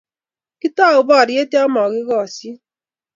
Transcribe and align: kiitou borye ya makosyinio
kiitou 0.59 0.99
borye 1.07 1.41
ya 1.51 1.61
makosyinio 1.73 2.61